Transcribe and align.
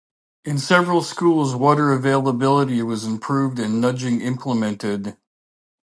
In 0.45 0.57
several 0.57 1.03
schools 1.03 1.53
water 1.55 1.91
availability 1.91 2.81
was 2.81 3.03
improved 3.03 3.59
and 3.59 3.79
nudging 3.79 4.19
implemented. 4.19 5.15